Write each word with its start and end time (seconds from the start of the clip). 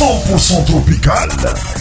100% 0.00 0.64
tropical. 0.66 1.79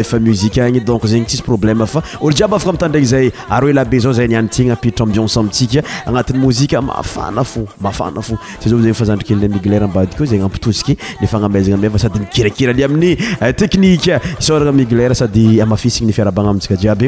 fa 0.03 0.19
muzi 0.19 0.61
any 0.61 0.79
donc 0.81 1.05
zegny 1.05 1.25
tsisy 1.25 1.43
problèmeaoiay 1.43 3.31
agnatin'ny 6.05 6.39
mozika 6.39 6.81
mafana 6.81 7.43
fo 7.43 7.61
mafana 7.85 8.21
fo 8.27 8.37
tsy 8.59 8.69
zao 8.71 8.79
zegny 8.81 8.93
fazandrokeliny 9.01 9.49
miglera 9.57 9.85
ambadi 9.89 10.15
koa 10.17 10.27
zegny 10.31 10.45
ampitosiky 10.47 10.93
nefagnamaizana 11.21 11.75
amiava 11.79 11.99
sady 12.03 12.19
mikirakiry 12.25 12.71
alia 12.71 12.85
amin'ny 12.85 13.53
tecnike 13.59 14.13
sorana 14.47 14.71
migler 14.79 15.15
sady 15.21 15.45
amafisigna 15.65 16.07
ni 16.07 16.13
fiara 16.17 16.31
bagna 16.35 16.51
amintjika 16.55 16.77
jiaby 16.81 17.07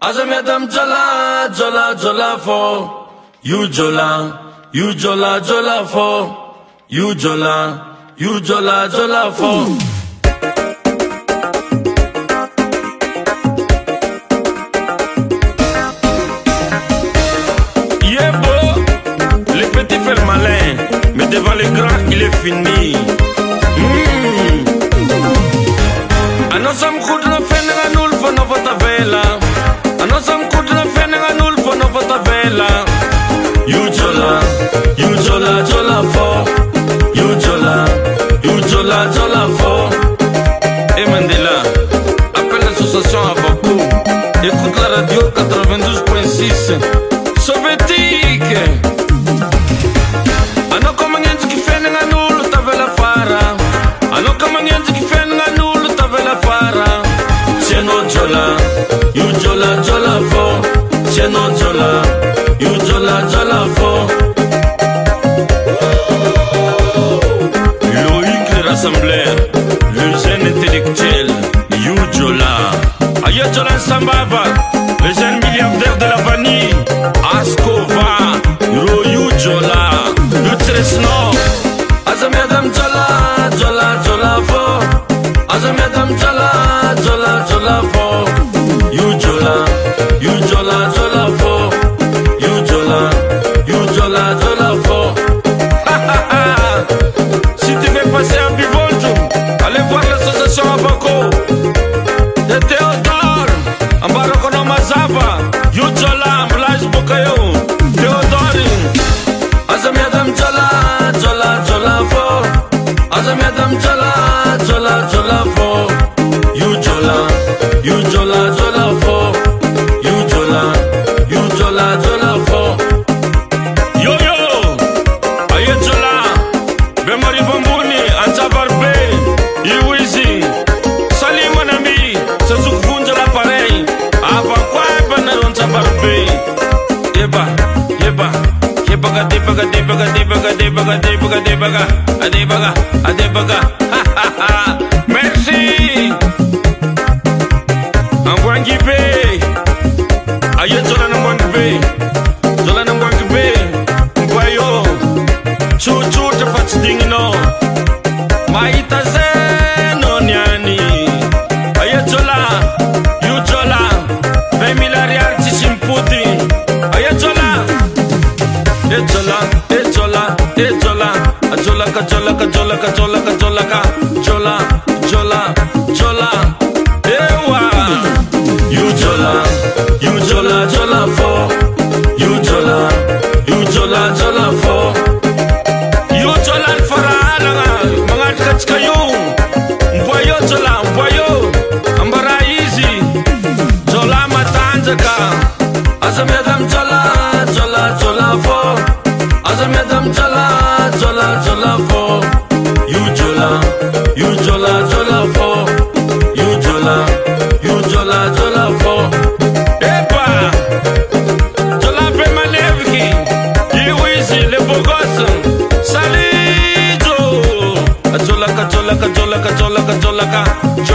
Azametam 0.00 0.62
jola, 0.70 1.48
jola, 1.58 1.94
jola 2.02 2.38
for 2.38 3.08
you 3.42 3.66
jola, 3.68 4.68
you 4.72 4.92
jola, 4.94 5.40
jola 5.40 5.86
for 5.86 6.36
you 6.88 7.14
jola, 7.14 7.96
you 8.18 8.38
jola, 8.40 8.88
jola 8.90 9.32
for. 9.32 9.66
petit 19.74 19.98
fait 19.98 20.24
malin, 20.24 20.78
mais 21.14 21.26
devant 21.26 21.52
les 21.54 21.68
grands, 21.68 22.04
il 22.10 22.22
est 22.22 22.34
fini. 22.42 22.96
Mmh. 23.76 24.66
Annonce-moi 26.54 27.18
que 27.20 27.28
nous 27.28 27.44
faisons 27.44 28.30
un 28.30 28.34
nouveau 28.38 28.85
radioka 44.96 45.42
trăvându-și 45.52 46.00
prin 46.08 46.26
sise 46.36 46.76
Sovetiche 47.46 48.62
Ano 50.74 50.88
ah 50.90 50.94
come 51.00 51.16
niente 51.24 51.44
che 51.52 51.58
fene 51.68 51.88
nga 51.94 52.04
nulu 52.14 52.42
tave 52.52 52.74
la 52.82 52.88
fara 52.98 53.42
Ano 54.16 54.30
come 54.42 54.58
niente 54.68 54.88
che 54.96 55.02
fene 55.12 55.32
nga 55.38 55.48
nulu 55.58 55.88
tave 55.98 56.20
la 56.28 56.36
fara 56.46 56.88
Se 57.66 57.76
no 57.88 57.96
oh, 57.98 58.02
jola, 58.12 58.46
you 59.18 59.26
jola 59.42 59.70
jola 59.86 60.14
fo 60.30 60.44
Se 61.14 61.24
no 61.34 61.44
oh, 61.48 61.58
jola, 61.58 61.90
you 62.62 62.72
jola 62.88 63.16
jola 63.30 63.60
fo 63.76 63.90
Loïc 68.04 68.48
l'assemblée, 68.66 69.28
le 69.96 70.04
jeune 70.22 70.44
intellectuel 70.52 71.15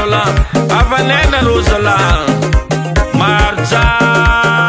la 0.05 0.23
avanena 0.79 1.41
lozala 1.41 1.97
maroja 3.13 4.60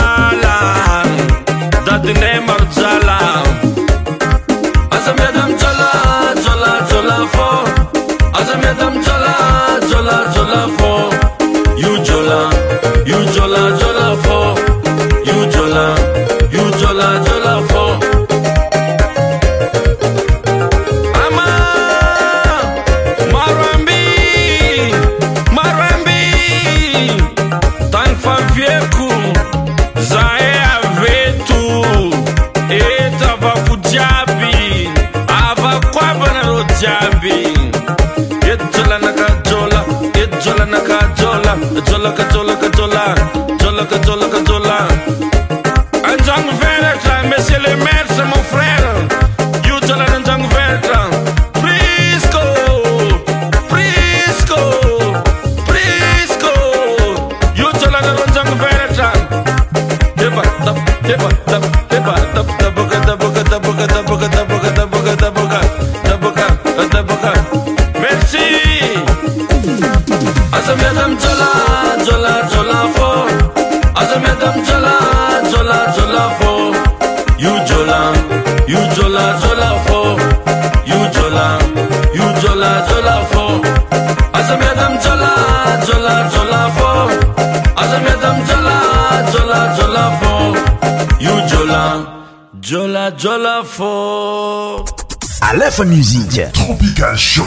liphone 95.54 95.88
musiq 95.90 96.50
tropical 96.52 97.14
show 97.14 97.46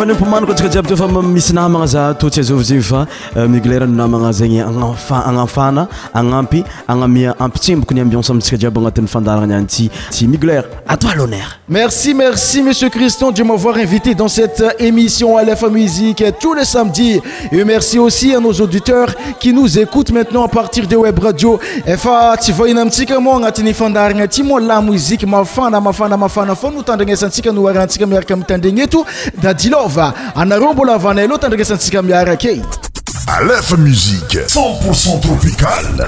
fanaompomaniko 0.00 0.52
antsika 0.52 0.68
jiaby 0.72 0.88
teo 0.88 0.96
fa 0.96 1.22
misy 1.22 1.52
namagna 1.54 1.86
za 1.86 2.14
to 2.14 2.30
tsy 2.30 2.40
azovy 2.40 2.64
zay 2.64 2.80
fa 2.80 3.06
miglerany 3.48 3.96
namagna 3.96 4.32
zegny 4.32 4.60
agnafa- 4.64 5.24
agnafana 5.24 5.86
agnampy 6.14 6.64
agnamia 6.88 7.34
ampitsemboko 7.38 7.94
ny 7.94 8.00
ambiance 8.00 8.30
amintsika 8.32 8.56
jiaby 8.56 8.78
agnatin'ny 8.80 9.08
fandaragna 9.08 9.56
any 9.56 9.66
ty 9.66 9.90
ty 10.10 10.26
migler 10.28 10.62
à 10.88 10.96
toi 10.96 11.14
l'honneur 11.16 11.56
Merci, 11.68 12.14
merci 12.14 12.62
Monsieur 12.62 12.88
Christon 12.90 13.30
de 13.30 13.42
m'avoir 13.44 13.76
invité 13.78 14.12
dans 14.14 14.26
cette 14.28 14.62
émission 14.80 15.36
Aleph 15.36 15.62
Musique 15.70 16.24
tous 16.40 16.52
les 16.54 16.64
samedis. 16.64 17.20
Et 17.52 17.62
merci 17.62 17.96
aussi 17.96 18.34
à 18.34 18.40
nos 18.40 18.52
auditeurs 18.52 19.08
qui 19.38 19.52
nous 19.52 19.78
écoutent 19.78 20.10
maintenant 20.10 20.44
à 20.46 20.48
partir 20.48 20.88
de 20.88 20.96
Web 20.96 21.16
Radio. 21.20 21.60
Et 21.86 21.96
fa 21.96 22.36
tu 22.44 22.50
vois 22.50 22.72
moa 22.74 22.86
petit 22.86 23.06
comme 23.06 23.28
on 23.28 23.38
moa 24.44 24.60
la 24.60 24.80
musique 24.80 25.24
mafana 25.24 25.80
mafana 25.80 26.16
ma 26.16 26.28
fana 26.28 26.50
ma 26.50 26.56
fana 26.56 26.56
fo 26.56 26.70
nous 26.74 26.82
tendrigna 26.82 27.14
santsika 27.14 27.52
nous 27.52 27.68
miaraka 28.08 28.34
mitandrigna 28.34 28.82
eto 28.82 29.04
dadilo 29.40 29.89
aanareo 29.98 30.72
mbola 30.72 30.94
avana 30.94 31.26
loa 31.26 31.38
tandranasantsika 31.38 32.02
miarake 32.02 32.62
alefa 33.34 33.76
musiqe 33.76 34.40
cent 34.54 34.70
pourcent 34.82 35.20
tropicale 35.22 36.06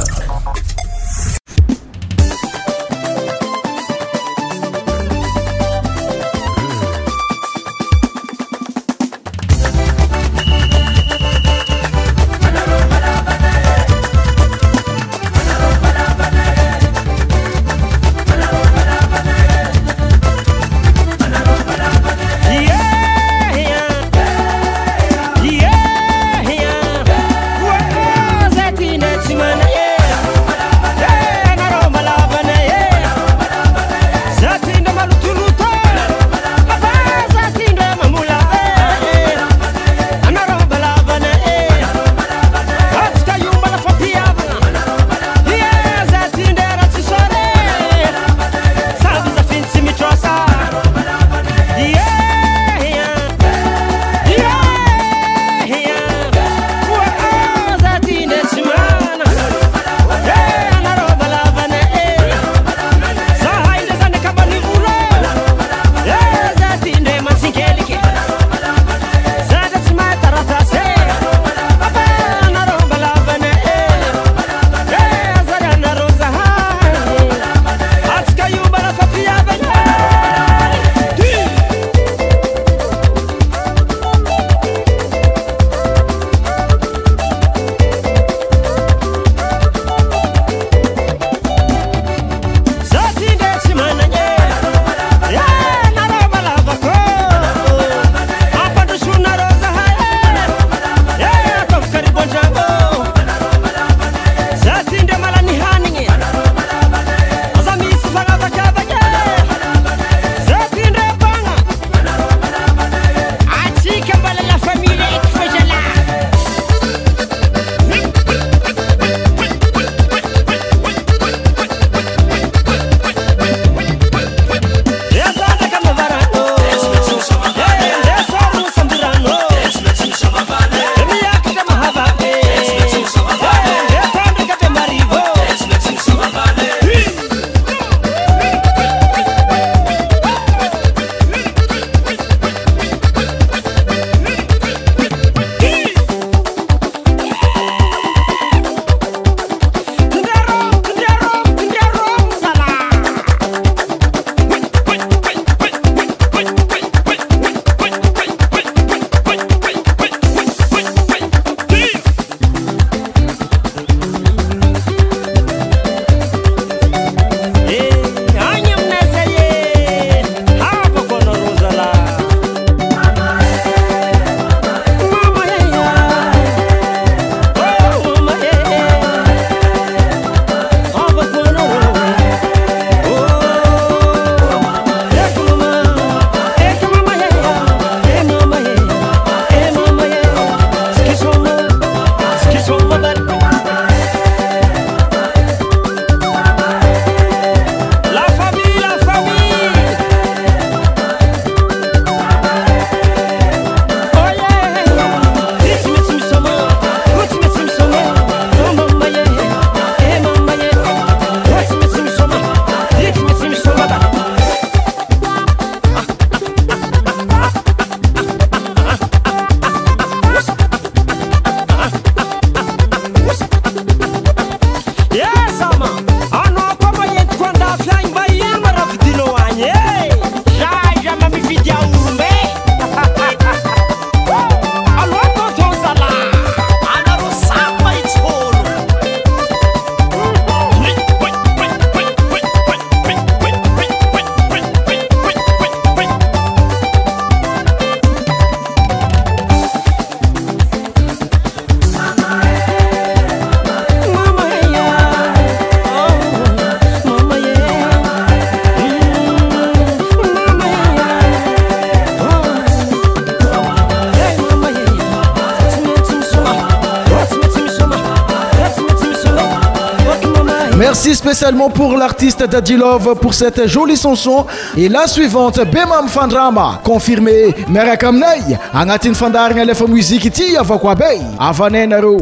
pour 271.71 271.97
l'artiste 271.97 272.43
Daddy 272.45 272.77
Love 272.77 273.17
pour 273.21 273.35
cette 273.35 273.67
jolie 273.69 273.97
chanson. 273.97 274.47
Et 274.77 274.89
la 274.89 275.07
suivante, 275.07 275.61
Bemam 275.71 276.09
Fandrama, 276.09 276.81
confirmé 276.83 277.55
Merakamnei, 277.69 278.59
Anatin 278.73 279.15
Fandar, 279.15 279.57
Aleph 279.57 279.83
Musique, 279.87 280.31
Ti 280.33 280.57
Avakwabei, 280.57 281.21
Avanenaro. 281.39 282.19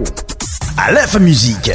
Aleph 0.76 1.18
Musique. 1.18 1.72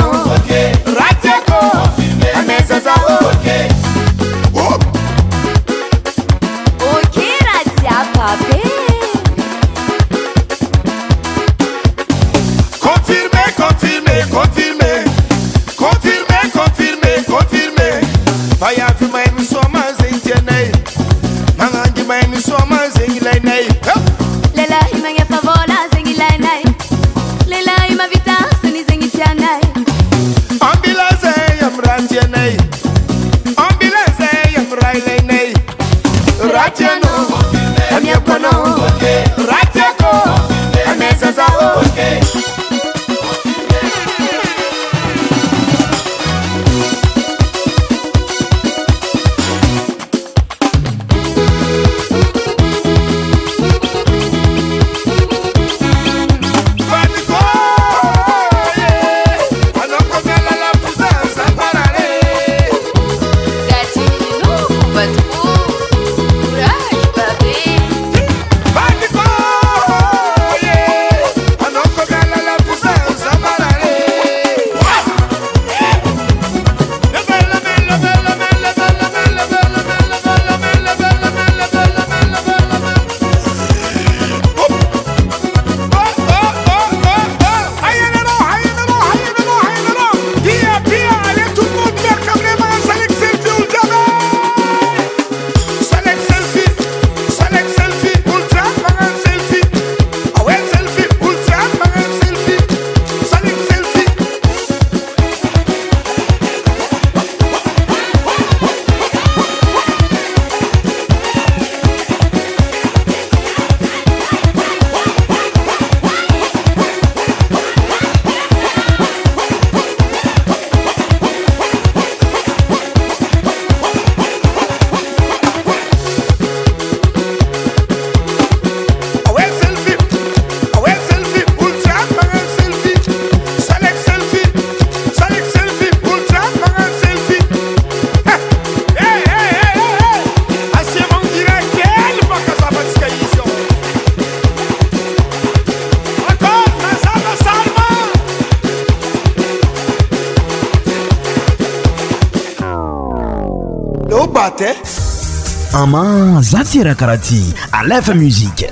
za 156.40 156.64
tyrakaraha 156.64 157.18
ty 157.18 157.42
alefa 157.72 158.14
muzike 158.14 158.70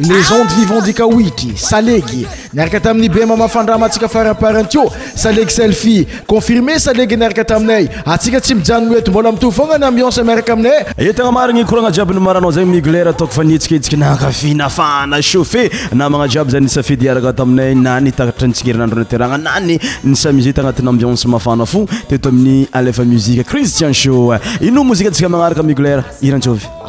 légende 0.00 0.54
rivendika 0.60 1.04
oitry 1.06 1.56
salegy 1.58 2.26
niaraka 2.52 2.80
tamin'ny 2.80 3.08
be 3.08 3.26
mamafandramantsika 3.26 4.08
faraparantio 4.08 4.92
saleg 5.22 5.50
celfi 5.54 5.96
confirme 6.32 6.74
saleg 6.82 7.12
niaraka 7.20 7.44
taminay 7.52 7.84
atsika 8.14 8.40
tsy 8.42 8.54
mijano 8.58 8.96
ety 8.98 9.10
mbola 9.14 9.30
mitov 9.34 9.52
fogna 9.58 9.76
ny 9.78 9.86
ambianse 9.90 10.18
miaraka 10.28 10.52
aminay 10.56 10.78
itagna 11.10 11.28
e 11.30 11.34
marigny 11.36 11.62
koragna 11.70 11.90
jiaby 11.98 12.16
nymaranao 12.16 12.50
zegny 12.56 12.72
migler 12.74 13.06
atako 13.12 13.30
fa 13.36 13.42
nietsiketsika 13.50 13.96
naakafinafana 14.02 15.16
chauffet 15.30 15.70
namagna 16.00 16.26
jiaby 16.34 16.50
zany 16.54 16.64
nisafedy 16.66 17.04
araka 17.14 17.30
taminay 17.40 17.70
na 17.84 17.92
ny 18.04 18.10
taaatra 18.18 18.46
ntsiny 18.50 18.68
hrinandro 18.72 18.98
natirana 19.02 19.36
nany 19.46 19.74
nysamuse 20.10 20.50
tagnatin'nyambiance 20.58 21.24
mafana 21.36 21.64
fo 21.74 21.80
teto 22.10 22.26
amin'ny 22.34 22.58
alefa 22.78 23.02
muzika 23.14 23.44
christian 23.54 23.92
sho 24.02 24.16
ino 24.66 24.80
mozika 24.90 25.08
atsika 25.14 25.28
manaraka 25.36 25.62
migler 25.70 25.98
iranjovy 26.30 26.66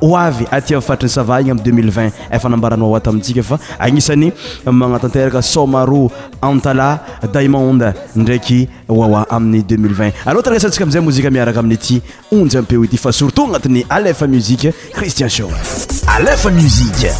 oavy 0.00 0.44
aty 0.50 0.74
amin' 0.74 0.82
fatriny 0.82 1.08
sava 1.10 1.40
igny 1.40 1.50
ami'y 1.50 1.62
2020 1.64 2.12
efanambarany 2.30 2.82
oawa 2.82 3.00
tamintsika 3.00 3.42
fa 3.42 3.58
agnisany 3.78 4.32
magnatateraka 4.66 5.42
somaro 5.42 6.10
antala 6.42 7.00
daimond 7.32 7.82
ndraiky 8.16 8.68
wawa 8.88 9.26
amin'ny 9.30 9.60
2020 9.60 10.12
aleha 10.26 10.42
tragesantsika 10.42 10.84
amin'izay 10.84 11.00
mozika 11.04 11.30
miaraka 11.30 11.60
amin' 11.60 11.72
iaty 11.78 12.02
onjy 12.32 12.58
ampeo 12.58 12.84
ity 12.84 12.96
fa 12.96 13.12
surtout 13.12 13.46
agnatin'ny 13.48 13.84
alefa 13.88 14.26
muzike 14.26 14.72
cristian 14.94 15.28
sha 15.28 15.44
alefa 16.16 16.50
muzikavaer 16.50 17.18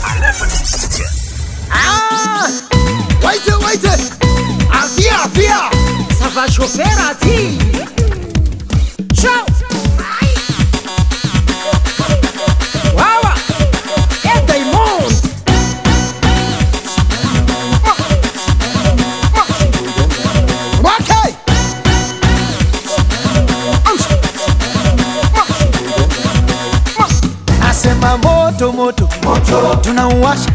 moto 28.66 28.73
moto, 28.73 29.09
moto. 29.25 29.77
tunauwasha 29.83 30.51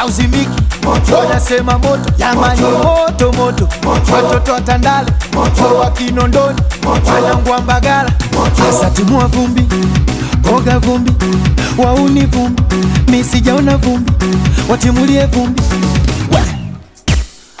au 0.00 0.08
zimiki 0.10 0.48
moto 0.84 2.00
jamani 2.18 2.60
moto 2.62 3.32
moto 3.32 3.68
watoto 4.14 4.52
watandale 4.52 5.10
Tandale 5.30 5.78
wa 5.78 5.90
Kinondoni 5.90 6.60
wanangwa 7.14 7.60
Mbagala 7.60 8.12
asatimua 8.68 9.26
vumbi 9.26 9.62
koga 10.50 10.78
vumbi 10.78 11.12
wauni 11.78 12.26
vumbi 12.26 12.62
misijaona 13.10 13.76
vumbi 13.76 14.12
watimulie 14.68 15.26
vumbi 15.26 15.62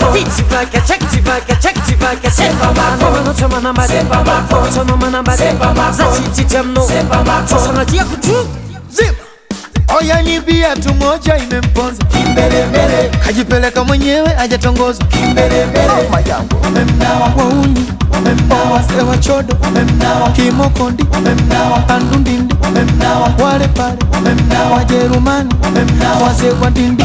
mako 0.00 0.12
Tibaka 0.36 0.80
check 0.86 1.00
tibaka 1.10 1.56
check 1.60 1.74
tibaka 1.86 2.30
Sepa 2.30 2.72
mako 2.72 3.10
Mwana 3.10 3.34
chama 3.34 3.60
na 3.60 3.86
Sepa 3.86 4.24
mako 4.24 4.68
Chama 4.74 4.96
mana 4.96 5.22
mbade 5.22 5.38
Sepa 5.38 5.74
mako 5.74 5.92
Zati 5.96 6.28
titemno 6.34 6.82
Sepa 6.86 7.22
mako 7.24 7.48
Sasa 7.48 7.72
najia 7.72 8.04
kutu 8.04 8.46
Zip 8.90 9.14
Oya 10.00 10.22
ni 10.22 10.40
bia 10.40 10.76
tu 10.76 10.94
moja 10.94 11.36
imemponza 11.36 12.04
Kimbelembele 12.04 13.08
Kajipeleka 13.24 13.84
mwenyewe 13.84 14.36
ajatongozwa 14.38 15.06
Kimbelembele 15.06 15.86
Mama 15.86 16.20
yangu 16.20 16.56
Wamemnawa 16.64 17.28
kwa 17.28 17.44
uni 17.44 17.84
Wamemnawa 18.12 18.82
Sewa 18.96 19.16
chodo 19.18 19.56
Wamemnawa 19.62 20.28
Kimokondi 20.30 21.04
Wamemnawa 21.12 21.88
Andundindi 21.88 22.54
Wamemnawa 22.62 23.30
Wale 23.42 23.68
pale 23.68 23.98
Wamemnawa 24.12 24.84
Jerumani 24.84 25.54
Wamemnawa 25.62 26.34
Sewa 26.34 26.70
dindi 26.70 27.04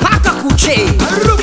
Paka 0.00 0.32
kuchy! 0.40 1.39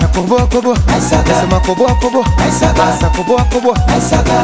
na 0.00 0.08
koboa 0.08 0.46
koboa 0.46 0.76
nasema 0.86 1.60
koboa 1.66 1.94
koboa 2.00 2.24
na 3.00 3.08
koboa 3.16 3.42
koboa 3.52 3.76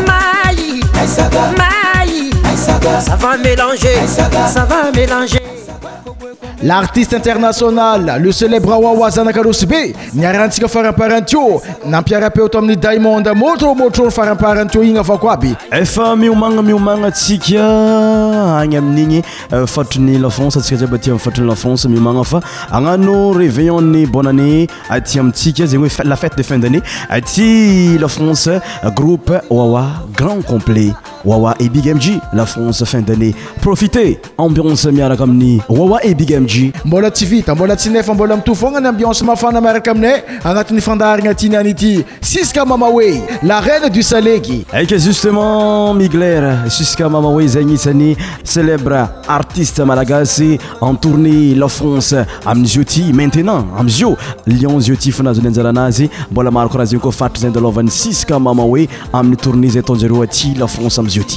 mayi 0.06 0.80
mayi 0.94 2.38
ça 2.56 3.16
va 3.16 3.36
mélanger 3.36 4.06
ça 4.06 4.64
va 4.64 4.90
mélanger 4.94 5.38
L'artiste 6.64 7.12
international, 7.14 8.20
le 8.20 8.30
célèbre 8.30 8.68
Wawa 8.78 9.10
Zanakarusi 9.10 9.66
be 9.66 9.92
niarantsika 10.14 10.68
faramparantio 10.68 11.60
nampiarape 11.86 12.48
to 12.48 12.58
amin'ny 12.58 12.76
Diamond 12.76 13.24
motro 13.34 13.74
motro 13.74 14.08
faramparantio 14.10 14.80
igny 14.84 14.98
avako 14.98 15.28
aby 15.28 15.54
efa 15.72 16.14
miomagna 16.16 16.62
miomagna 16.62 17.10
tsika 17.10 18.21
ny 18.66 18.76
amin'igny 18.76 19.22
euh, 19.52 19.66
fattriny 19.66 20.18
lafronce 20.22 20.56
atsika 20.62 20.76
zay 20.80 20.86
ba 20.90 20.98
tiam 21.02 21.18
fotny 21.20 21.46
lafrance 21.48 21.86
mimagna 21.90 22.24
fa 22.24 22.40
agnano 22.70 23.30
réveillonny 23.36 24.06
bonn 24.06 24.26
année 24.32 24.66
aty 24.90 25.18
ami 25.22 25.30
tsika 25.32 25.66
zegny 25.66 25.86
oe 25.90 26.02
la 26.08 26.16
fête 26.16 26.36
de 26.38 26.42
fin 26.42 26.58
d'année 26.58 26.82
aty 27.08 27.98
lefrance 27.98 28.48
groupe 28.96 29.32
wawa 29.50 29.86
grand 30.16 30.42
complet 30.42 30.92
awa 31.30 31.54
et 31.60 31.68
bigy 31.68 31.90
amji 31.92 32.18
lafrance 32.32 32.84
fin 32.84 33.00
dannée 33.02 33.34
profite 33.60 33.98
ambianse 34.38 34.86
miaraka 34.86 35.22
amin'ny 35.22 35.60
wawa 35.68 36.02
et 36.04 36.14
bigy 36.14 36.34
amji 36.36 36.72
mbola 36.84 37.10
tsy 37.10 37.26
vita 37.26 37.54
mbola 37.54 37.76
tsy 37.76 37.90
nefa 37.90 38.14
mbola 38.14 38.36
mitofogna 38.36 38.80
ny 38.80 38.86
ambianse 38.88 39.22
mafana 39.24 39.60
miaraka 39.60 39.90
aminay 39.92 40.22
agnatin'ny 40.44 40.80
fandarigna 40.80 41.34
tynyany 41.34 41.70
ity 41.70 42.04
siska 42.20 42.64
mama 42.64 42.86
oey 42.88 43.20
la 43.42 43.60
reine 43.60 43.90
du 43.90 44.02
salege 44.02 44.64
eke 44.72 44.98
justement 44.98 45.94
miglar 45.94 46.68
sisqe 46.70 47.02
mama 47.04 47.28
oe 47.28 47.46
zay 47.46 47.64
gnisan'ny 47.64 48.16
célebre 48.44 49.06
artiste 49.28 49.80
malagasy 49.84 50.58
en 50.80 50.94
tournée 50.94 51.54
lafrance 51.54 52.14
ami'izio 52.46 52.84
ty 52.84 53.12
maintenant 53.12 53.66
amzio 53.78 54.16
lion 54.46 54.80
zio 54.80 54.96
ty 54.96 55.12
fanazo'ny 55.12 55.48
anjala 55.48 55.68
anazy 55.68 56.10
mbola 56.30 56.50
maro 56.50 56.68
koraha 56.68 56.86
zegny 56.86 57.02
ko 57.02 57.10
fatry 57.10 57.42
zay 57.42 57.50
dalovan'y 57.50 57.90
sisqa 57.90 58.38
mama 58.38 58.62
oe 58.64 58.88
amin'ny 59.12 59.36
tournée 59.36 59.68
zay 59.68 59.82
atnjereoati 59.86 60.54
lafance 60.58 60.98
Ziotti. 61.12 61.36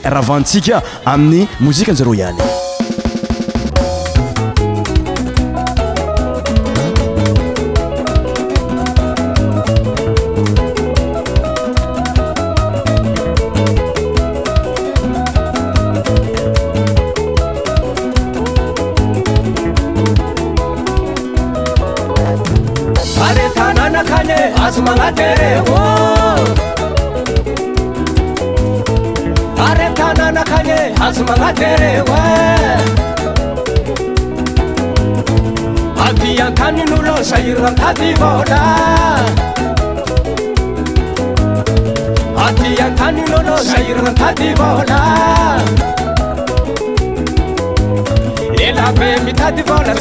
rahavantsika 0.00 0.80
amin'ny 1.04 1.48
mozikaanzaro 1.60 2.14
ihany 2.14 2.38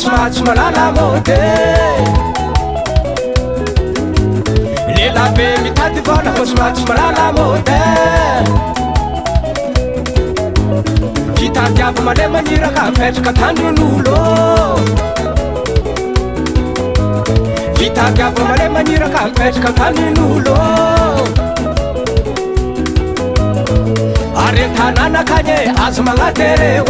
ማች 0.08 0.36
መላላ 0.46 0.78
ሞቴ 0.96 1.30
ሌላ 4.98 5.18
ቤሚታድፋለ 5.38 6.26
ኮስማች 6.38 6.78
መላላ 6.90 7.20
ሞቴ 7.38 7.70
ኪታርጃፍ 11.38 11.98
መሌ 12.08 12.22
መኒረ 12.36 12.64
ካፌድ 12.78 13.18
ከታንዱ 13.28 13.62
ኑሎ 13.80 14.08
ኪታርጃፍ 17.80 18.36
መሌ 18.52 18.62
መኒረ 18.78 19.04
ካፌድ 19.16 19.58
ከታንዱ 19.66 20.02
ኑሎ 20.20 20.48
አሬታናናካኘ 24.46 25.50
አስመጋቴሬዋ 25.88 26.90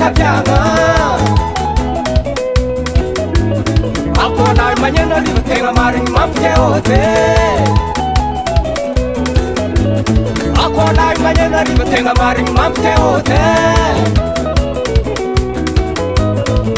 kapyaga 0.00 0.58
Apona 4.24 4.64
manyana 4.80 5.16
limtenga 5.26 5.70
mari 5.78 6.00
mapye 6.14 6.52
ote 6.68 7.02
Apona 10.64 11.04
manyana 11.24 11.58
limtenga 11.68 12.12
mari 12.20 12.42
mapye 12.56 12.92
ote 13.10 13.42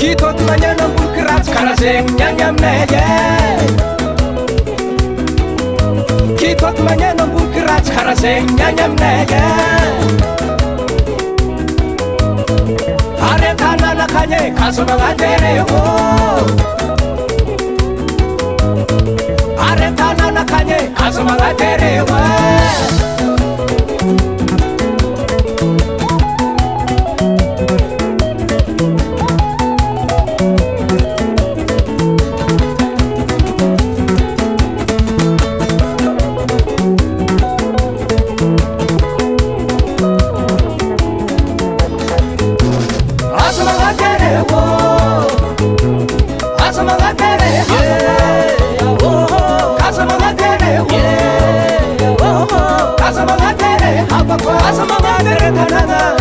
Kito 0.00 0.28
manyana 0.48 0.87
bukrat 0.96 1.46
kana 1.54 1.72
sem 1.82 2.06
nyanya 2.18 2.50
meje 2.61 3.04
Kito 6.40 6.70
manyana 6.87 7.24
bukrat 7.35 7.87
kana 7.96 8.14
sem 8.24 8.46
nyanya 8.58 8.88
meje 8.98 9.42
kanye 14.12 14.51
kazoba 14.57 14.94
gatereyeho 15.01 15.79
aretana 19.70 20.31
na 20.35 20.44
kanye 20.44 20.79
kazoba 20.98 21.35
gatereyeho 21.40 22.16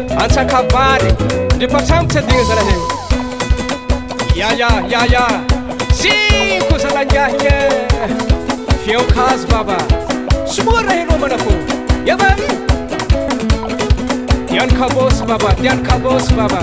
antsakabary 0.19 1.11
ndi 1.55 1.67
patragotsy 1.73 2.17
adigna 2.19 2.43
zalazany 2.49 2.79
iaia 4.35 4.69
iaia 4.91 5.23
sinko 6.01 6.75
zalaniahigna 6.83 7.55
e. 7.67 8.73
feokazy 8.85 9.45
baba 9.51 9.77
somoy 10.55 10.83
rahilomanako 10.87 11.53
eva 12.13 12.29
diana 14.51 14.73
kabôsy 14.79 15.23
baba 15.31 15.49
diano 15.61 15.83
kabosy 15.89 16.31
baba 16.39 16.61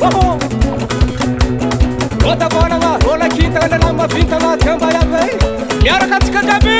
bôhô 0.00 0.26
ro 2.24 2.34
davonana 2.42 2.90
rô 3.04 3.16
lakitana 3.22 3.66
lena 3.72 3.92
mavintagna 4.00 4.56
tiambayav 4.62 5.10
miaraka 5.82 6.16
atsika 6.16 6.42
dabi 6.48 6.78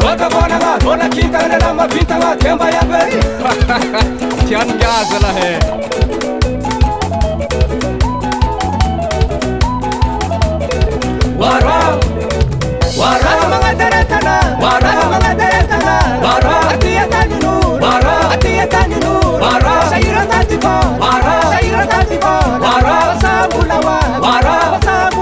Wakavonanga, 0.00 0.78
wanakingana 0.88 1.58
na 1.58 1.74
mavitanga 1.74 2.36
temba 2.36 2.70
yape 2.70 3.24
tianingazana 4.48 5.32
he 5.32 5.52
Wara, 11.38 11.76
wara 12.98 13.32
mga 13.50 13.70
daratana, 13.80 14.34
wara 14.62 14.90
mga 15.04 15.34
daratana, 15.38 15.94
wara 16.20 16.68
atiya 16.70 17.06
taninu, 17.12 17.52
wara 17.82 18.14
atiya 18.32 18.66
taninu, 18.66 19.14
wara 19.42 19.74
sayira 19.90 20.26
tatiko, 20.26 20.68
wara 21.02 21.34
sayira 21.52 21.86
tatiko, 21.86 22.28
wara 22.64 23.20
sabulawa, 23.20 23.98
wara 24.22 24.54
sabulawa. 24.84 25.21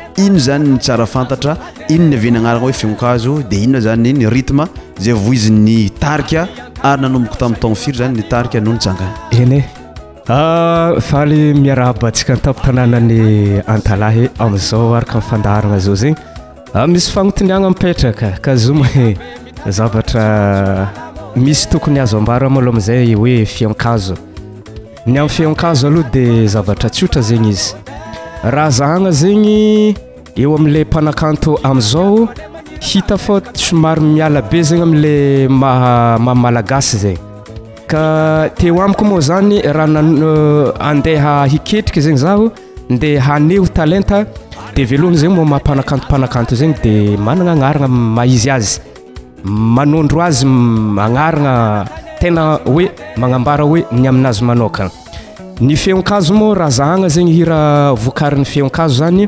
ino 0.25 0.39
zany 0.45 0.65
nysarafantatra 0.69 1.55
ino 1.89 2.05
nyavnanaranahoe 2.09 2.73
fazo 2.99 3.41
di 3.49 3.57
ino 3.65 3.79
zanyny 3.79 4.25
rtm 4.29 4.59
e. 4.59 4.63
ah, 4.63 4.67
zay 4.99 5.13
ah, 5.13 5.17
v 5.27 5.33
izy 5.35 5.51
ny 5.51 5.89
tari 5.99 6.23
ary 6.89 7.01
nanomboko 7.01 7.35
tami'tonfiry 7.41 7.97
zany 8.01 8.13
nytrnonaa 8.19 8.95
eny 9.41 9.63
eay 10.29 11.53
miarab 11.63 11.99
sikataptananany 12.15 13.59
a 13.67 13.79
azaoarka 14.45 15.17
fandahranazao 15.29 15.95
zeyisy 16.01 17.11
fanonyaaz 17.13 18.61
zvatra 19.77 20.23
misy 21.45 21.69
tokonyazobaralmzay 21.69 23.13
hoefzonyamfzoaoa 23.23 26.03
d 26.13 26.17
zzeyi 29.09 29.93
eo 30.37 30.55
amla 30.55 30.85
panakanto 30.85 31.57
amizao 31.63 32.27
hita 32.79 33.15
fô 33.17 33.41
somary 33.53 34.01
mialabe 34.01 34.63
zegny 34.63 34.81
amla 35.45 36.17
mahamalagasy 36.19 36.97
zegy 36.97 37.17
ka 37.87 38.49
teo 38.55 38.81
amiko 38.81 39.03
mo 39.05 39.19
zany 39.21 39.61
raha 39.61 39.87
euh, 39.99 40.71
andeha 40.79 41.45
hiketrika 41.47 42.01
zegny 42.01 42.17
zaho 42.17 42.51
nde 42.89 43.19
haneho 43.19 43.67
talenta 43.67 44.25
di 44.75 44.85
vlohny 44.85 45.17
zagny 45.17 45.37
m 45.39 45.45
mahapanakantopanakanto 45.49 46.55
zegny 46.55 46.73
di 46.83 47.17
manana 47.17 47.51
anarana 47.51 47.87
maizy 47.87 48.49
azy 48.49 48.79
manondro 49.47 50.21
azy 50.21 50.45
anarana 50.99 51.85
tena 52.21 52.59
hoe 52.65 52.85
manambara 53.17 53.63
hoe 53.63 53.83
ny 53.91 54.07
aminazy 54.07 54.43
manka 54.45 54.89
yfenkzo 55.61 56.33
mo 56.33 56.53
rahzaana 56.53 57.09
zegny 57.09 57.31
hir 57.33 57.49
vkarin'ny 58.05 58.45
fekazozay 58.45 59.27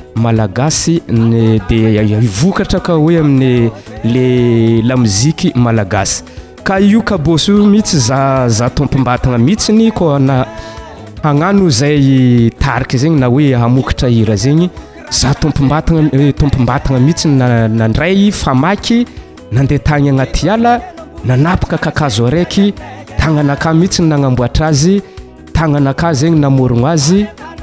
malagasy 0.15 1.01
ny 1.07 1.59
dia 1.69 2.01
ivokatra 2.03 2.79
ka 2.79 2.93
hoe 2.93 3.17
amin'ny 3.19 3.71
la 4.03 4.23
lamoziky 4.87 5.51
malagasy 5.55 6.23
ka 6.63 6.77
io 6.79 7.01
kabosy 7.01 7.51
io 7.51 7.65
mihitsy 7.65 7.97
za 7.97 8.49
za 8.49 8.69
tompimbatana 8.69 9.37
mihitsiny 9.37 9.91
ko 9.91 10.19
na 10.19 10.45
hanano 11.23 11.69
zay 11.69 12.49
tarika 12.59 12.97
zegny 12.97 13.19
na 13.19 13.27
hoe 13.27 13.55
amokatra 13.55 14.09
hira 14.09 14.35
zegny 14.35 14.69
za 15.11 15.33
topibatana 15.33 16.09
eh, 16.13 16.33
tompimbatana 16.35 16.99
mihitsiny 16.99 17.35
nandray 17.69 18.31
fa 18.31 18.53
maky 18.55 19.05
nandeha 19.51 19.79
tagny 19.83 20.09
agnaty 20.09 20.45
iala 20.47 20.81
nanapaka 21.25 21.77
kakazo 21.77 22.27
araiky 22.27 22.73
tagnanaka 23.17 23.73
mihitsi 23.73 24.01
nanamboatra 24.01 24.67
azy 24.67 25.01
tagnanaka 25.53 26.13
zegny 26.13 26.39
namorona 26.39 26.91
azy 26.91 27.25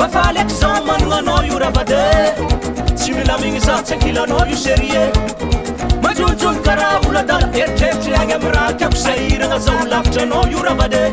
bafaekzamanganoyu 0.00 1.56
ravade 1.64 2.04
sinilamiy 3.00 3.58
zatakilana 3.68 4.38
yuserie 4.50 5.04
mazujun 6.02 6.56
karavuladar 6.66 7.42
etretragemra 7.62 8.64
kekairaga 8.82 9.58
zalavtrnayu 9.70 10.60
ravade 10.68 11.04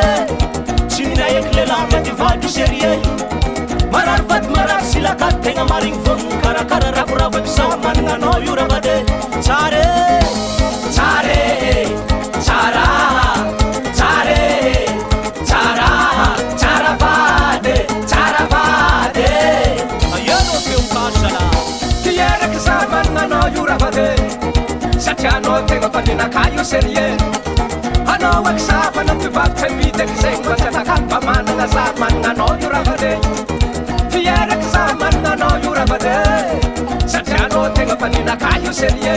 tsy 0.89 1.03
minyaeky 1.09 1.53
lela 1.57 1.77
mady 1.93 2.13
vadiserie 2.21 2.93
marary 3.93 4.25
vady 4.31 4.49
marary 4.57 4.85
sylaka 4.93 5.29
tegna 5.45 5.65
marigny 5.73 6.01
voany 6.09 6.25
karakararakoravoexa 6.47 7.63
maninanao 7.85 8.37
io 8.47 8.55
rabades 8.63 9.05
inakaio 26.13 26.63
serie 26.71 27.07
anaoak 28.15 28.59
safanakibatsamitaky 28.67 30.15
zeny 30.23 30.39
vatatakabamanagna 30.51 31.67
za 31.75 31.85
mannanôio 32.01 32.69
ravada 32.75 33.13
fierk 34.13 34.61
za 34.75 34.85
mannanôio 35.01 35.71
ravada 35.79 36.17
sati 37.15 37.35
ana 37.43 37.61
tena 37.77 37.95
paninakaio 38.03 38.73
serie 38.81 39.15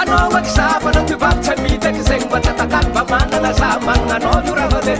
anaoaksafanakivatsymitak 0.00 1.96
zeny 2.08 2.24
vatrataka 2.34 2.80
bamanagna 2.96 3.50
za 3.60 3.68
mannanôio 3.88 4.54
ravady 4.60 4.94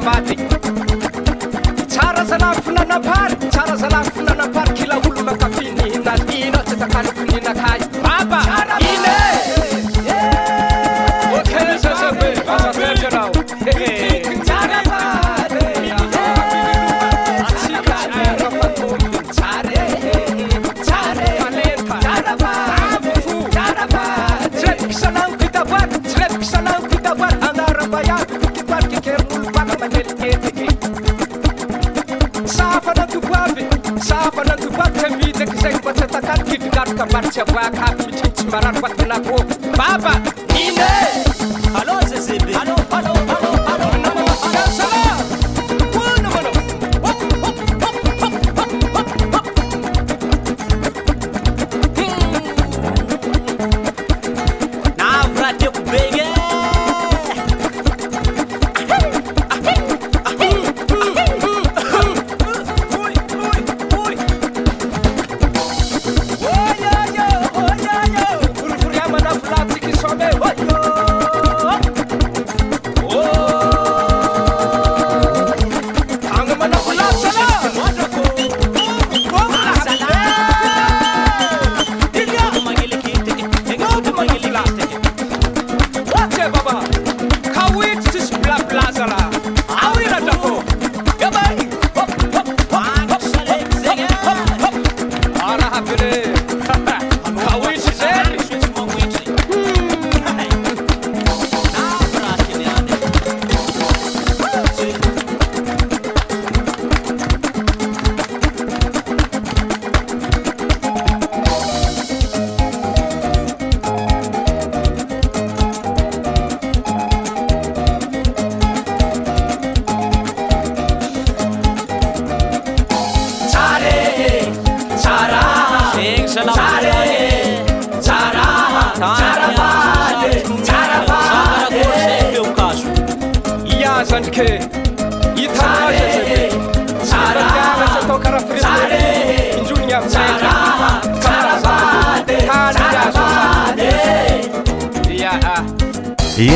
maty 0.00 0.34
tsara 1.88 2.24
zalamy 2.24 2.60
folanapary 2.62 3.36
tsara 3.50 3.76
zalamy 3.76 4.13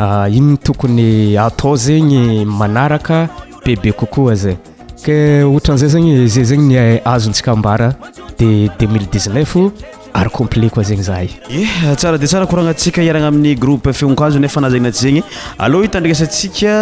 euh, 0.00 0.26
igny 0.28 0.50
ny 0.52 0.56
tokony 0.58 1.38
atao 1.38 1.76
zegny 1.76 2.44
manaraka 2.44 3.28
bebe 3.64 3.92
kokoa 3.92 4.34
zay 4.34 4.56
ke 5.04 5.42
ohatran'zay 5.46 5.88
zagny 5.94 6.26
za 6.28 6.42
zegny 6.44 6.66
ni 6.66 6.76
azo 7.04 7.30
ntsika 7.30 7.56
mbara 7.56 7.94
di 8.38 8.68
2ex019f 8.78 9.70
ary 10.14 10.30
complet 10.30 10.70
koa 10.72 10.82
zegny 10.84 11.02
zahy 11.04 11.28
e 11.48 11.64
tsara 11.96 12.16
di 12.16 12.26
tsara 12.26 12.46
koragnantsika 12.46 13.02
hiaragna 13.06 13.28
amin'ny 13.32 13.56
groupe 13.64 13.92
feonkazo 14.00 14.38
ne 14.44 14.48
fanazaninatsy 14.56 15.02
zagny 15.06 15.22
aloha 15.66 15.88
hitandraasantsika 15.88 16.72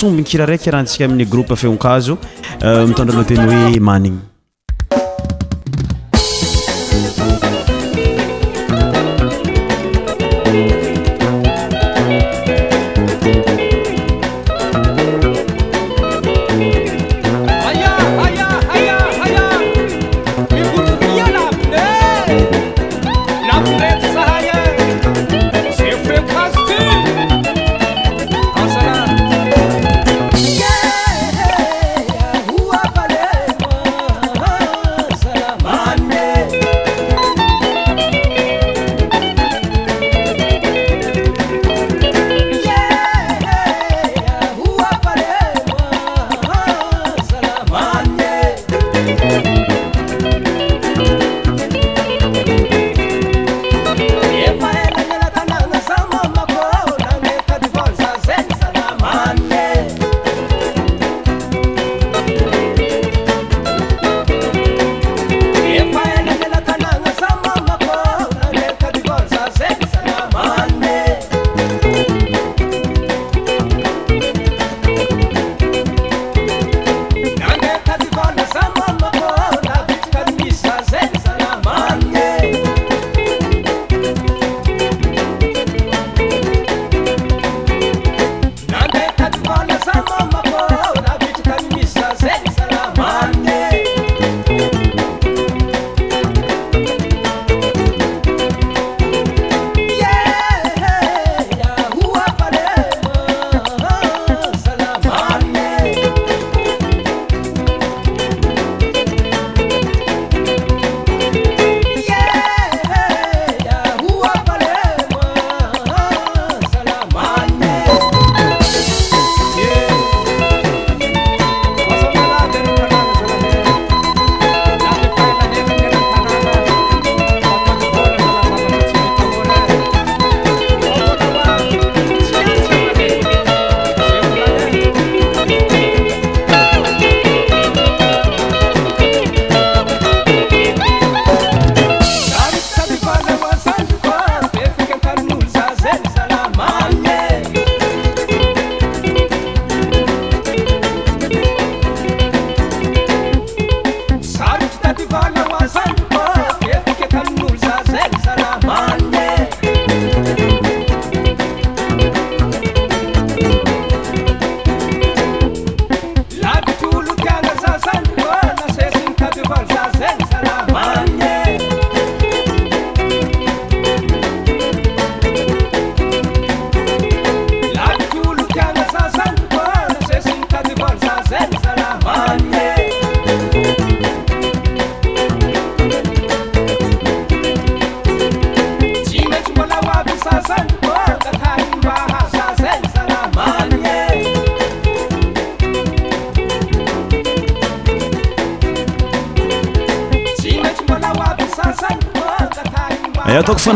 sombinkira 0.00 0.46
raiky 0.52 0.68
iaratsika 0.72 1.06
amin'ny 1.10 1.28
groupe 1.36 1.54
feonkazo 1.64 2.18
euh, 2.62 2.84
mitondra 2.92 3.16
loateny 3.18 3.50
hoe 3.56 3.80
maniny 3.90 4.18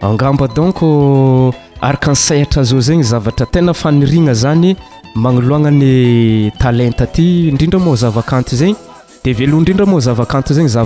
angamba 0.00 0.48
donc 0.54 0.82
euh, 0.82 1.50
arakan 1.80 2.14
sehatra 2.14 2.62
zao 2.62 2.80
zegny 2.80 3.02
zavatra 3.02 3.46
tena 3.54 3.72
fanirina 3.80 4.32
zany 4.34 4.76
manolognany 5.24 6.50
talent 6.58 7.00
aty 7.06 7.48
inrindra 7.50 7.80
m 7.86 7.96
zavaka 8.04 8.36
zegny 8.62 8.76
dodrindramzeny 9.24 10.66
euh, 10.66 10.76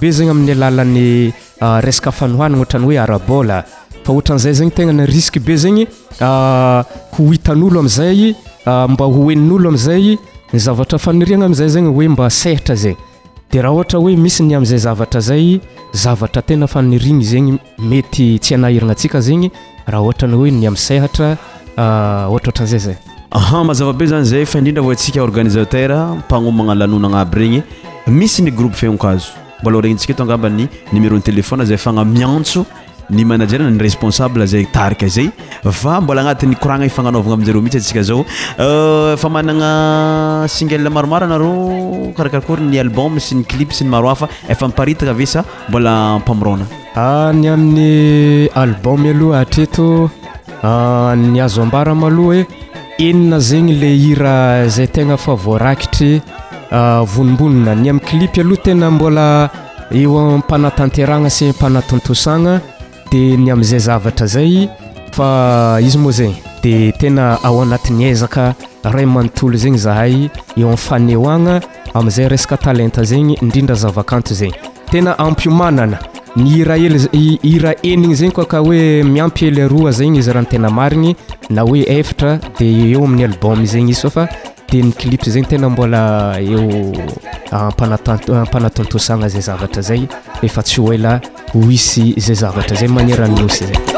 be 0.00 0.08
zegny 0.16 0.30
aminny 0.30 0.52
nyna 0.88 1.80
yoegyna 7.18 8.10
eenymba 8.10 9.04
olo 9.08 9.66
amzaynaamzay 11.46 11.68
zegny 11.76 11.88
oe 11.88 11.92
euh, 12.04 12.10
mba 12.12 12.24
seatra 12.40 12.74
zegny 12.82 13.04
di 13.50 13.60
raha 13.62 13.72
ohatra 13.74 13.98
hoe 13.98 14.16
misy 14.16 14.42
ny 14.42 14.54
amzay 14.56 14.78
zavatra 14.78 15.20
zay 15.20 15.60
zavatra 15.92 16.42
tena 16.42 16.66
fa 16.66 16.82
nyrigny 16.82 17.22
zegny 17.24 17.58
mety 17.78 18.38
tsy 18.38 18.54
agnahirina 18.54 18.92
antsika 18.92 19.20
zegny 19.20 19.48
raha 19.86 20.02
ohatra 20.02 20.28
ny 20.28 20.34
hoe 20.34 20.50
ny 20.50 20.66
amsehatra 20.68 21.28
ah, 21.76 22.28
ohatra 22.28 22.52
ohatran'zay 22.52 22.78
zayha 22.80 23.64
mazavabe 23.64 24.04
zany 24.10 24.24
zay 24.24 24.44
fa 24.44 24.58
indrindra 24.58 24.82
vontsika 24.82 25.22
organisateur 25.22 25.90
mpagnomagna 26.20 26.74
lanona 26.74 27.06
agna 27.08 27.20
aby 27.20 27.36
regny 27.40 27.62
misy 28.06 28.42
ny 28.42 28.50
groupe 28.50 28.76
fenkazo 28.76 29.32
mbola 29.62 29.78
o 29.78 29.80
regni 29.80 29.92
intsika 29.96 30.12
eto 30.12 30.22
angambany 30.22 30.68
numerony 30.92 31.22
telefona 31.22 31.64
zay 31.64 31.76
fagnamiantso 31.76 32.66
yepeaybanyna 33.16 33.84
fnnaamrmts 33.90 34.64
aana 39.38 39.70
igemaromaro 40.60 41.50
akrarkoy 42.18 42.58
ny 42.72 42.76
abom 42.80 43.12
euh, 43.16 43.20
sy 43.26 43.34
nyi 43.36 43.44
synyohafamimbny 43.78 46.64
amin'ny 46.96 47.86
albom 48.62 49.00
aoha 49.10 49.40
atreo 49.40 50.10
ny 51.16 51.38
azoabaramalo 51.40 52.24
eenna 53.08 53.36
zegny 53.48 53.72
la 53.80 53.88
i 54.64 54.66
zaytegnafaitryonimbonna 54.76 57.70
ny 57.82 57.86
amylipaloatena 57.90 58.86
mboa 58.90 59.26
epantatrana 59.90 61.30
sy 61.30 61.52
panattosaa 61.52 62.58
di 63.10 63.36
ny 63.38 63.50
amizay 63.52 63.78
zavatra 63.80 64.26
zay 64.26 64.68
fa 65.12 65.78
izy 65.80 65.98
moa 65.98 66.12
zegny 66.12 66.34
di 66.62 66.92
tena 66.92 67.38
ao 67.42 67.62
anatiny 67.62 68.02
ezaka 68.04 68.54
ray 68.84 69.06
manontolo 69.06 69.56
zegny 69.56 69.78
zahay 69.78 70.28
eo 70.56 70.66
amny 70.68 70.76
faneo 70.76 71.30
agna 71.30 71.60
amizay 71.94 72.28
resaka 72.28 72.56
talenta 72.56 73.04
zegny 73.04 73.34
indrindra 73.42 73.74
zavakanto 73.76 74.34
zegny 74.34 74.54
tena 74.90 75.18
ampiomanana 75.18 75.98
nyiira 76.36 76.76
eniny 77.82 78.14
zegny 78.14 78.32
koka 78.34 78.60
oe 78.60 79.02
miampyely 79.02 79.62
aroa 79.62 79.90
zagny 79.92 80.18
izy 80.18 80.30
rahantena 80.32 80.70
mariny 80.70 81.16
na 81.50 81.64
oe 81.64 81.82
efatra 81.88 82.38
dia 82.58 82.86
eo 82.92 83.04
amin'ny 83.04 83.24
albôme 83.24 83.66
zegny 83.66 83.90
izy 83.90 84.00
sofa 84.00 84.28
dia 84.70 84.84
nyclip 84.84 85.24
zegny 85.24 85.46
tena 85.48 85.68
mbola 85.70 86.36
eo 86.40 86.92
ampanatantosana 87.52 89.28
zay 89.28 89.40
zavatra 89.42 89.82
zay 89.82 90.02
efaye 90.42 91.20
oisy 91.54 92.14
zay 92.16 92.36
zavatra 92.36 92.76
zay 92.76 92.88
maniera 92.88 93.24
anylosy 93.24 93.64
zay 93.64 93.97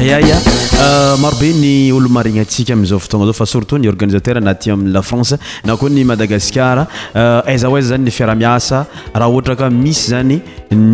ayaya 0.00 0.32
euh, 0.34 1.16
marobe 1.20 1.52
ny 1.52 1.92
olomarinatsika 1.92 2.72
amiizao 2.72 2.98
fotona 2.98 3.24
zao 3.28 3.32
fa 3.34 3.46
surtout 3.46 3.78
ny 3.82 3.86
organisater 3.88 4.40
na 4.40 4.54
ty 4.54 4.70
amin'y 4.70 4.92
la 4.94 5.02
france 5.02 5.34
na 5.68 5.76
koa 5.76 5.90
ny 5.92 6.04
madagaskar 6.08 6.80
euh, 6.86 7.42
aizahoaiza 7.52 7.88
zany 7.92 8.06
ny 8.06 8.10
fiaramiasa 8.18 8.78
raha 9.14 9.28
ohatra 9.32 9.56
ka 9.60 9.68
misy 9.82 10.04
zany 10.14 10.38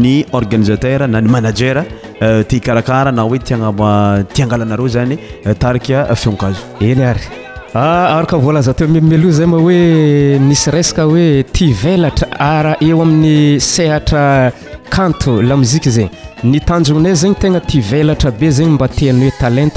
ny 0.02 0.16
organisater 0.40 1.06
na 1.14 1.22
ny 1.22 1.30
manager 1.36 1.84
euh, 1.84 2.42
ty 2.50 2.58
karakara 2.60 3.12
na 3.18 3.22
hoe 3.28 3.38
ttiangalanareo 3.38 4.88
zany 4.98 5.18
tarika 5.66 6.02
fionkazo 6.22 6.62
elyary 6.90 7.45
Ah, 7.74 8.18
araka 8.18 8.36
volazateo 8.38 8.88
mmlo 8.88 9.30
zay 9.30 9.46
oe 9.48 10.38
misy 10.38 10.70
resaka 10.70 11.04
oe 11.08 11.42
tatra 11.42 12.12
r 12.38 12.76
eo 12.80 13.02
amin'ny 13.02 13.90
atrakanto 13.92 15.42
lamozika 15.42 15.90
zey 15.90 16.08
nytanonnay 16.44 17.14
zegny 17.14 17.34
tegna 17.34 17.60
tivelatra 17.60 18.30
be 18.30 18.50
zegny 18.50 18.70
mba 18.74 18.88
tianyoe 18.88 19.30
talent 19.40 19.74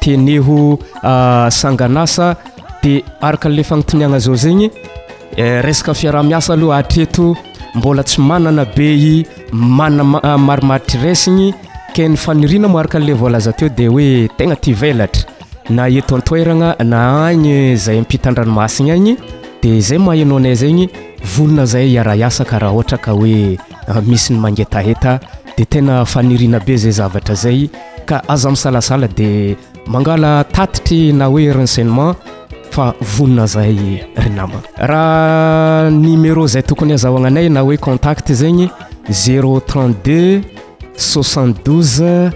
tiehoangaasa 0.00 2.24
ah, 2.30 2.34
d 2.82 3.02
araka 3.20 3.48
la 3.48 3.62
fanontoniana 3.64 4.18
zao 4.18 4.34
zegny 4.36 4.70
eh, 5.36 5.64
akafiarhmiasa 5.64 6.52
aloa 6.52 6.76
atreto 6.78 7.36
mbola 7.74 8.02
tsy 8.04 8.20
manana 8.20 8.64
bei 8.76 9.26
ah, 10.22 10.38
marimaitryresiny 10.38 11.54
ke 11.94 12.08
nyfanirinamoaraka 12.08 12.98
la 12.98 13.30
lazateo 13.30 13.68
di 13.68 13.88
oe 13.88 14.28
tegna 14.36 14.54
tatra 14.56 15.08
na 15.70 15.88
etontoerana 15.88 16.76
na 16.84 17.26
agny 17.28 17.50
eh, 17.72 17.76
zay 17.76 18.00
mpitandranomasigna 18.00 18.94
agny 18.94 19.16
dia 19.62 19.80
zay 19.80 19.98
mahino 19.98 20.36
anay 20.36 20.54
zegny 20.54 20.88
volana 21.36 21.66
zay 21.66 21.92
iaraiasa 21.94 22.44
ka 22.44 22.58
raha 22.58 22.72
ohatra 22.74 22.98
ka 22.98 23.12
hoe 23.12 23.58
eh, 23.58 24.00
misy 24.06 24.32
ny 24.34 24.38
mangetaheta 24.40 25.20
di 25.56 25.64
tena 25.66 26.04
fanirina 26.04 26.58
be 26.58 26.76
zay 26.76 26.90
zavatra 26.90 27.34
zay 27.34 27.70
ka 28.06 28.22
aza 28.28 28.50
mysalasala 28.50 29.08
dia 29.08 29.56
mangala 29.86 30.44
tatitry 30.44 31.12
na 31.12 31.26
hoe 31.30 31.52
renseinement 31.52 32.18
fa 32.70 32.94
volana 33.00 33.46
zay 33.46 33.76
ry 34.16 34.30
namana 34.30 34.64
raha 34.76 35.90
numéro 35.90 36.46
zay 36.46 36.62
tokony 36.62 36.94
azahoagnanay 36.98 37.46
na 37.48 37.60
hoe 37.62 37.76
contact 37.78 38.32
zegny 38.32 38.66
0e32 39.08 40.42
62 40.98 42.30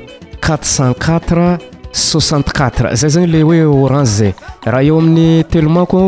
4tce4t 0.47 1.76
soixante 1.97 2.53
quatre 2.53 2.94
zay 2.94 3.11
zagny 3.11 3.26
le 3.32 3.42
hoe 3.42 3.62
orange 3.64 4.11
zay 4.16 4.34
raha 4.72 4.82
eo 4.84 4.99
amin'ny 5.01 5.44
telomant 5.51 5.88
ko 5.88 6.01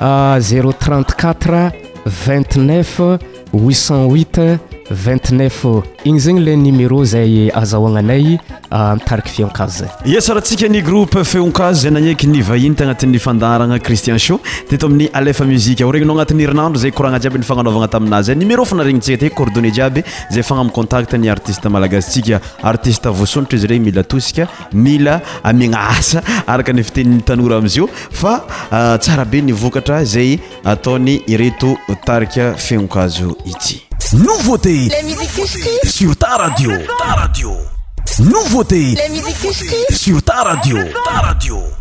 ah, 0.00 0.36
zero 0.38 0.70
trente 0.72 1.14
quatre 1.22 1.62
vingt 2.24 2.50
neuf 2.56 3.00
huit 3.52 3.76
cent 3.86 4.04
huit 4.12 4.36
2t9euf 4.90 5.82
igny 6.04 6.20
zegny 6.20 6.40
la 6.44 6.56
numéro 6.56 7.04
zay 7.04 7.50
azahoananay 7.54 8.38
euh, 8.72 8.96
itariky 8.96 9.30
feonkazo 9.32 9.78
zay 9.84 9.88
ie 10.14 10.20
sarantsika 10.20 10.68
ny 10.68 10.82
groupe 10.82 11.24
feonkazo 11.24 11.82
zay 11.82 11.90
nagneky 11.92 12.26
ny 12.28 12.42
vahinty 12.42 12.82
agnat'ny 12.84 13.18
fandarana 13.18 13.78
cristian 13.78 14.18
sho 14.18 14.38
teto 14.68 14.86
amin'ny 14.86 15.08
alefa 15.14 15.44
muzikaoregnnao 15.44 16.14
anat'ny 16.18 16.46
rinandro 16.46 16.78
zay 16.80 16.90
korana 16.92 17.20
jiaby 17.20 17.38
nyfananovana 17.38 17.88
taminazynuméro 17.88 18.64
fana 18.64 18.82
regnitia 18.84 19.18
tcordonné 19.18 19.70
jiaby 19.74 20.02
zay 20.30 20.42
fana 20.42 20.64
mcontact 20.64 21.12
ny 21.14 21.30
artistemalagassikaartistevosontra 21.30 23.56
izy 23.58 23.66
regny 23.66 23.84
mila 23.90 24.02
tosika 24.04 24.46
mila 24.72 25.20
aminaasa 25.44 26.22
araka 26.46 26.72
ny 26.72 26.82
fiten'nytanora 26.82 27.56
amzio 27.56 27.86
fa 28.10 28.40
euh, 28.72 28.96
tsarabe 28.98 29.40
nivokatra 29.42 30.04
zay 30.04 30.38
ataony 30.64 31.18
retotarika 31.28 32.54
fenkazo 32.56 33.36
ity 33.46 33.89
nu 34.10 34.32
votei 34.42 34.90
sur 35.82 36.14
t 36.14 36.24
rdio 36.38 36.70
nu 38.16 38.36
votei 38.48 38.98
sur 39.90 40.20
ta 40.20 40.42
raio 41.16 41.79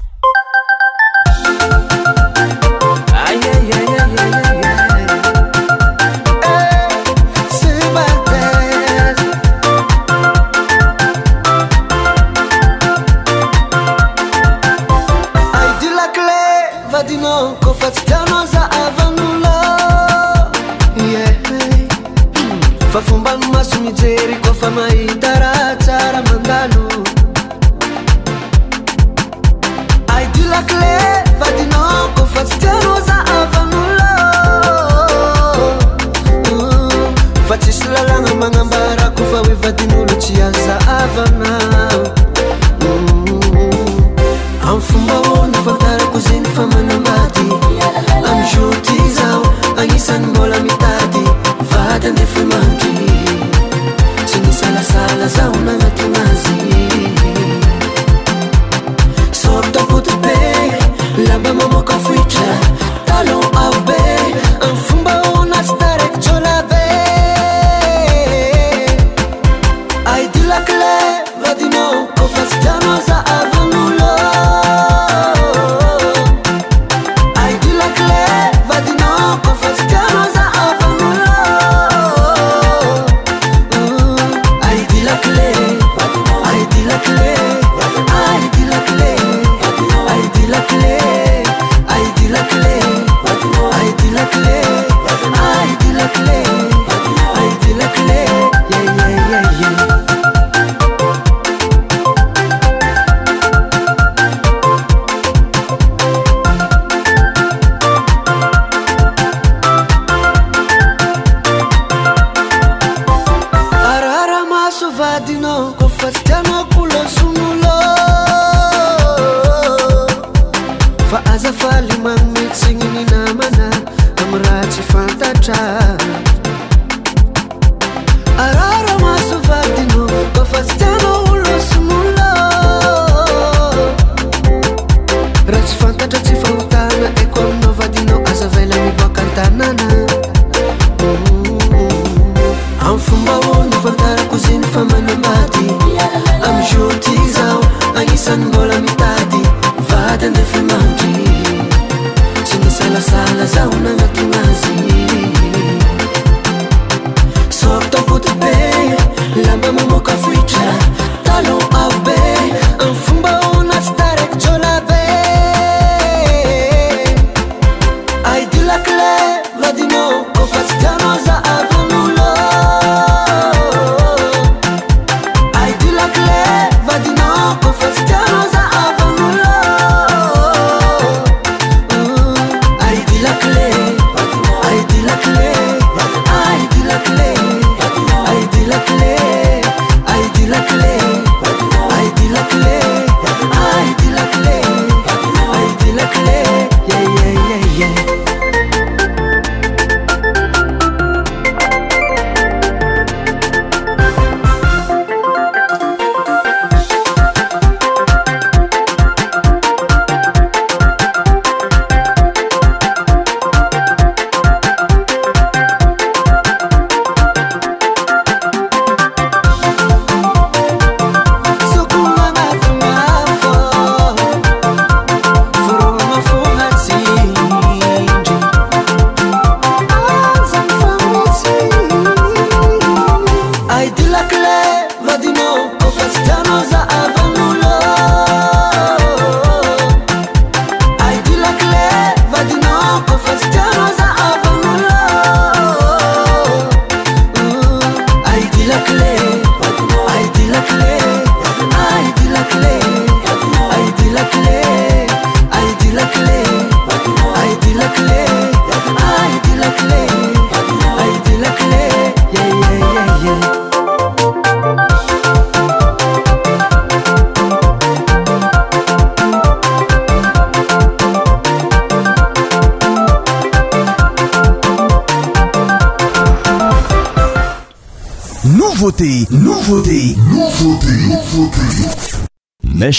nijeri 23.89 24.35
kofa 24.45 24.69
maitara 24.71 25.48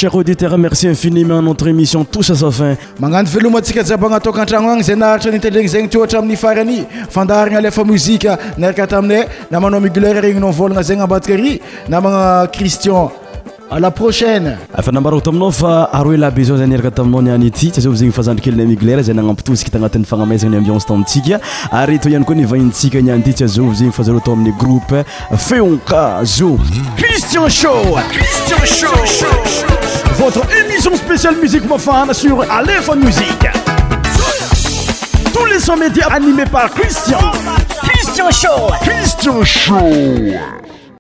chr 0.01 0.09
auditeur 0.17 0.57
merci 0.57 0.87
infiniment 0.89 1.43
notre 1.43 1.69
émission 1.69 2.05
tous 2.11 2.31
asafin 2.31 2.75
magnao 2.99 3.23
velomatsika 3.33 3.83
zabagnatok 3.85 4.39
antragnoany 4.39 4.83
za 4.83 4.97
naaritra 4.97 5.31
ntndreny 5.37 5.69
zegny 5.69 5.89
tohatra 5.91 6.19
amin'ny 6.21 6.37
farany 6.37 6.79
fandaharana 7.15 7.61
lefa 7.65 7.83
muzika 7.85 8.39
niraka 8.59 8.87
tamina 8.87 9.25
na 9.51 9.61
manao 9.61 9.81
migler 9.81 10.17
regny 10.25 10.41
novolana 10.41 10.83
zeny 10.83 11.03
ambataka 11.03 11.37
ry 11.37 11.61
namana 11.89 12.47
cristion 12.55 13.09
la 13.81 13.91
prochaine 13.91 14.57
fa 14.85 14.93
nambarato 14.93 15.29
aminao 15.31 15.53
fa 15.53 15.73
aro 15.93 16.15
elahbez 16.15 16.49
zanaka 16.49 16.91
taminao 16.91 17.23
niany 17.23 17.47
ity 17.49 17.71
tsy 17.71 17.89
az 17.91 17.95
zegny 18.01 18.13
fa 18.13 18.23
zandrikelny 18.23 18.67
migler 18.67 19.03
za 19.03 19.13
nagnampitozi 19.13 19.65
tanatin'nyfanamezagna 19.69 20.55
nyambianse 20.57 20.87
tamitsika 20.89 21.41
ary 21.73 21.99
t 21.99 22.09
ihany 22.09 22.25
koa 22.25 22.35
nivhintsika 22.35 23.03
niay 23.05 23.21
ty 23.23 23.33
tsy 23.35 23.45
azv 23.45 23.73
zny 23.75 23.91
fa 23.93 24.03
zar 24.03 24.17
atao 24.17 24.33
amin'ny 24.33 24.57
groupe 24.59 25.05
feonkaz 25.37 26.41
Christian 27.33 27.49
Show. 27.49 27.99
Christian 28.11 29.05
Show. 29.05 30.17
Votre 30.17 30.43
émission 30.65 30.97
spéciale 30.97 31.37
Musique 31.37 31.65
Mofam 31.65 32.13
sur 32.13 32.43
Aléphone 32.51 33.05
Musique. 33.05 33.47
Tous 35.33 35.45
les 35.45 35.61
sons 35.61 35.77
médias 35.77 36.09
animés 36.09 36.47
par 36.51 36.69
Christian. 36.71 37.19
Christian 37.85 38.31
Show. 38.33 38.75
Christian 38.83 39.45
Show. 39.45 40.60